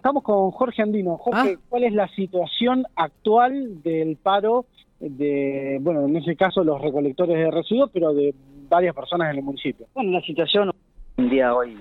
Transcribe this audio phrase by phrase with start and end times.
[0.00, 1.18] Estamos con Jorge Andino.
[1.18, 1.60] Jorge, Ah.
[1.68, 4.64] ¿cuál es la situación actual del paro
[4.98, 8.34] de, bueno, en ese caso los recolectores de residuos, pero de
[8.70, 9.88] varias personas en el municipio?
[9.94, 10.70] Bueno, la situación,
[11.18, 11.72] un día hoy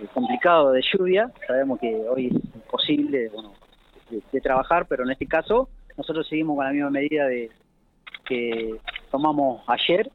[0.00, 3.52] eh, complicado de lluvia, sabemos que hoy es imposible bueno,
[4.10, 7.48] de, de trabajar, pero en este caso nosotros seguimos con la misma medida de
[8.24, 8.74] que
[9.12, 10.10] tomamos ayer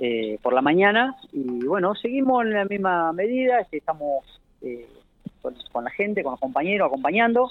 [0.00, 4.24] eh, por la mañana y bueno, seguimos en la misma medida, este, estamos
[4.60, 4.88] eh,
[5.46, 7.50] con, con la gente, con los compañeros, acompañando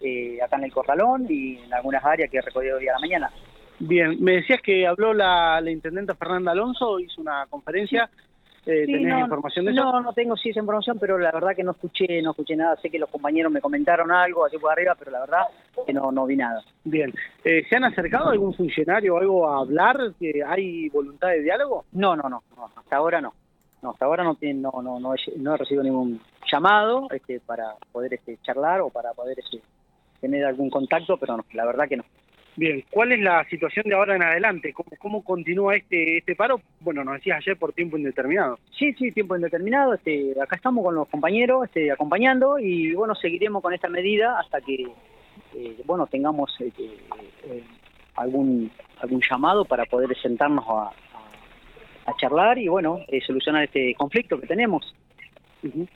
[0.00, 2.98] eh, acá en el Corralón y en algunas áreas que he recorrido hoy a la
[3.00, 3.30] mañana.
[3.78, 8.10] Bien, me decías que habló la, la intendenta Fernanda Alonso, hizo una conferencia.
[8.66, 9.82] Eh, Sí, ¿Tenés no, información de eso?
[9.82, 12.76] No, no tengo sí esa información, pero la verdad que no escuché, no escuché nada.
[12.76, 15.44] Sé que los compañeros me comentaron algo así por arriba, pero la verdad
[15.86, 16.62] que no, no vi nada.
[16.84, 17.10] Bien.
[17.42, 20.12] Eh, ¿Se han acercado algún funcionario o algo a hablar?
[20.20, 21.86] ¿Que ¿Hay voluntad de diálogo?
[21.92, 23.32] No, no, no, no, hasta ahora no.
[23.82, 26.20] No, hasta ahora no, no, no, no, he, no he recibido ningún
[26.50, 29.60] llamado este, para poder este, charlar o para poder este,
[30.20, 32.04] tener algún contacto, pero no, la verdad que no.
[32.56, 34.72] Bien, ¿cuál es la situación de ahora en adelante?
[34.74, 36.60] ¿Cómo, cómo continúa este este paro?
[36.80, 38.58] Bueno, nos decías ayer por tiempo indeterminado.
[38.76, 39.94] Sí, sí, tiempo indeterminado.
[39.94, 44.60] Este, acá estamos con los compañeros este, acompañando y bueno, seguiremos con esta medida hasta
[44.60, 44.84] que
[45.54, 47.64] eh, bueno tengamos este, eh,
[48.16, 53.94] algún algún llamado para poder sentarnos a, a- a charlar y bueno eh, solucionar este
[53.94, 54.92] conflicto que tenemos.
[55.62, 55.86] Ujú.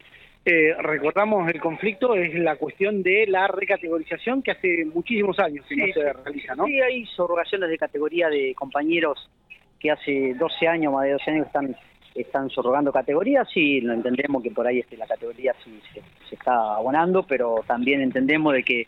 [0.47, 5.77] Eh, recordamos el conflicto, es la cuestión de la recategorización que hace muchísimos años que
[5.77, 6.67] no se realiza, ¿no?
[6.67, 9.31] Sí, hay subrogaciones de categoría de compañeros
[9.81, 11.77] que hace 12 años, más de 12 años, están
[12.15, 13.49] están subrogando categorías.
[13.53, 17.65] Sí, lo entendemos que por ahí este, la categoría sí se, se está abonando, pero
[17.67, 18.87] también entendemos de que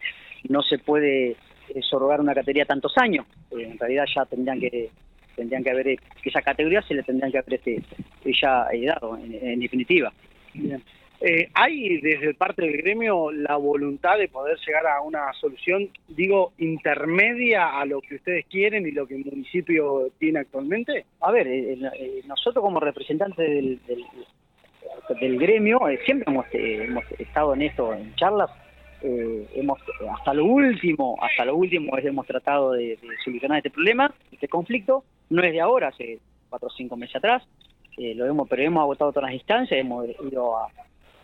[0.48, 3.26] no se puede eh, subrogar una categoría tantos años.
[3.50, 4.90] Eh, en realidad ya tendrían que
[5.34, 7.82] tendrían que haber, eh, que esa categoría se le tendrían que haber este,
[8.40, 10.12] ya dado, en, en definitiva.
[10.54, 10.82] Bien.
[11.20, 16.52] Eh, ¿Hay desde parte del gremio la voluntad de poder llegar a una solución, digo,
[16.58, 21.06] intermedia a lo que ustedes quieren y lo que el municipio tiene actualmente?
[21.20, 23.80] A ver, eh, eh, nosotros como representantes del,
[25.20, 28.50] del, gremio eh, siempre hemos, eh, hemos estado en esto, en charlas,
[29.02, 29.78] eh, hemos
[30.10, 35.42] hasta lo último, hasta lo último hemos tratado de, solucionar este problema, este conflicto, no
[35.42, 37.42] es de ahora, hace cuatro o cinco meses atrás,
[37.98, 40.68] eh, lo hemos, pero hemos agotado todas las instancias, hemos ido a,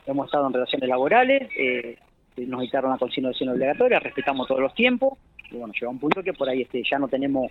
[0.06, 1.98] hemos estado en relaciones laborales, eh,
[2.36, 5.18] nos dictaron una consignación obligatoria, respetamos todos los tiempos,
[5.50, 7.50] y bueno, llega un punto que por ahí este, ya no tenemos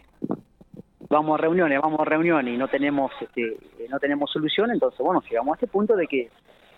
[1.10, 5.00] vamos a reuniones, vamos a reuniones y no tenemos este, eh, no tenemos solución, entonces
[5.00, 6.30] bueno, llegamos a este punto de que,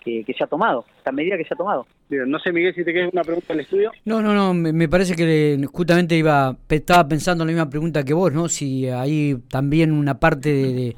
[0.04, 1.86] que, que se ha tomado, esta medida que se ha tomado.
[2.08, 3.90] Bien, no sé, Miguel, si te queda una pregunta al estudio.
[4.04, 5.24] No, no, no, me, me parece que
[5.58, 8.48] le- justamente iba, estaba pensando en la misma pregunta que vos, ¿no?
[8.48, 10.96] Si hay también una parte de, de-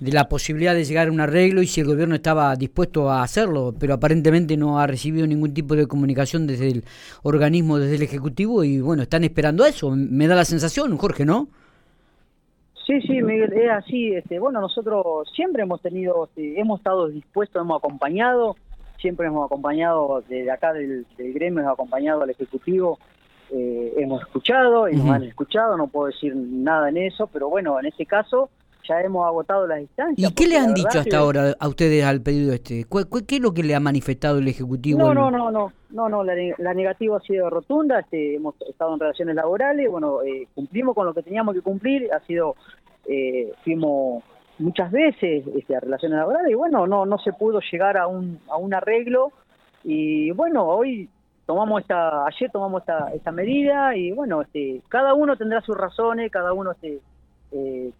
[0.00, 3.22] de la posibilidad de llegar a un arreglo y si el gobierno estaba dispuesto a
[3.22, 6.84] hacerlo, pero aparentemente no ha recibido ningún tipo de comunicación desde el
[7.22, 11.48] organismo, desde el Ejecutivo y bueno, están esperando eso, me da la sensación, Jorge, ¿no?
[12.86, 14.14] Sí, sí, Miguel, es así.
[14.14, 18.56] Este, bueno, nosotros siempre hemos tenido, este, hemos estado dispuestos, hemos acompañado,
[18.98, 22.98] siempre hemos acompañado desde acá del, del gremio, hemos acompañado al Ejecutivo,
[23.50, 27.78] eh, hemos escuchado y nos han escuchado, no puedo decir nada en eso, pero bueno,
[27.78, 28.50] en este caso
[28.88, 30.30] ya hemos agotado las instancias.
[30.30, 32.84] ¿Y qué le han dicho hasta que- ahora a ustedes al pedido este?
[32.84, 34.98] ¿Cuál- cuál- ¿Qué es lo que le ha manifestado el Ejecutivo?
[34.98, 39.00] No, no, no, no, no, no, la negativa ha sido rotunda, este, hemos estado en
[39.00, 42.56] relaciones laborales, bueno, eh, cumplimos con lo que teníamos que cumplir, ha sido,
[43.08, 44.22] eh, fuimos
[44.58, 48.38] muchas veces este, a relaciones laborales y bueno, no, no se pudo llegar a un,
[48.48, 49.32] a un arreglo
[49.82, 51.08] y bueno, hoy
[51.46, 56.30] tomamos esta, ayer tomamos esta, esta medida y bueno, este, cada uno tendrá sus razones,
[56.30, 57.00] cada uno este,
[57.52, 57.90] eh,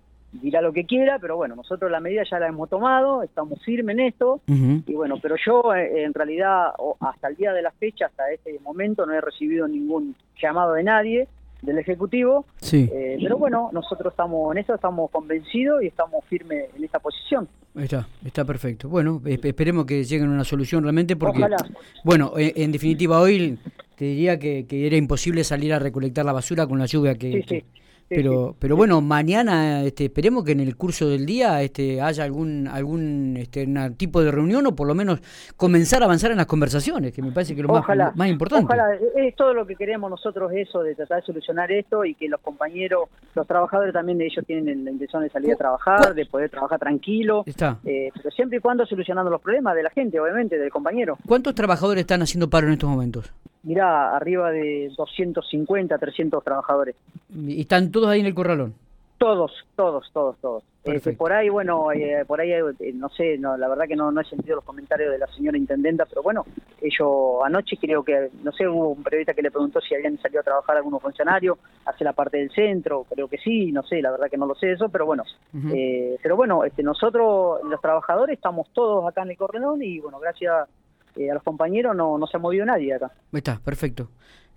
[0.42, 3.94] dirá lo que quiera, pero bueno, nosotros la medida ya la hemos tomado, estamos firmes
[3.94, 8.06] en esto, y bueno, pero yo eh, en realidad hasta el día de la fecha,
[8.06, 11.28] hasta este momento, no he recibido ningún llamado de nadie
[11.62, 16.68] del Ejecutivo, Sí, eh, pero bueno, nosotros estamos en eso, estamos convencidos y estamos firmes
[16.76, 17.48] en esta posición.
[17.74, 18.88] está, está perfecto.
[18.90, 21.56] Bueno, esp- esperemos que lleguen a una solución realmente porque, Ojalá.
[22.04, 23.56] bueno, en, en definitiva hoy
[23.96, 27.32] te diría que, que era imposible salir a recolectar la basura con la lluvia que...
[27.32, 27.64] Sí, sí.
[28.08, 32.68] Pero, pero bueno, mañana este, esperemos que en el curso del día este, haya algún
[32.68, 33.66] algún este,
[33.96, 35.20] tipo de reunión o por lo menos
[35.56, 38.66] comenzar a avanzar en las conversaciones, que me parece que es lo más, importante.
[38.66, 42.28] Ojalá, es todo lo que queremos nosotros eso, de tratar de solucionar esto y que
[42.28, 46.26] los compañeros, los trabajadores también de ellos tienen la intención de salir a trabajar, de
[46.26, 47.78] poder trabajar tranquilo, Está.
[47.84, 51.16] eh, pero siempre y cuando solucionando los problemas de la gente, obviamente, del compañero.
[51.26, 53.32] ¿Cuántos trabajadores están haciendo paro en estos momentos?
[53.64, 56.94] Mirá, arriba de 250, 300 trabajadores.
[57.34, 58.74] Y están todos ahí en el corralón.
[59.18, 60.64] Todos, todos, todos, todos.
[60.84, 64.12] Este, por ahí, bueno, eh, por ahí, eh, no sé, no, la verdad que no,
[64.12, 66.44] no he sentido los comentarios de la señora intendenta, pero bueno,
[66.82, 67.08] ellos
[67.42, 70.44] anoche creo que, no sé, hubo un periodista que le preguntó si habían salido a
[70.44, 71.56] trabajar algunos funcionarios,
[71.86, 74.54] hace la parte del centro, creo que sí, no sé, la verdad que no lo
[74.54, 75.24] sé eso, pero bueno,
[75.72, 80.18] eh, pero bueno, este, nosotros, los trabajadores, estamos todos acá en el Corralón y bueno,
[80.18, 80.68] gracias
[81.16, 83.12] a los compañeros no, no se ha movido nadie acá.
[83.32, 84.08] Está, perfecto.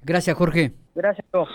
[0.04, 0.74] Gracias, Jorge.
[0.95, 1.50] Gracias a todos.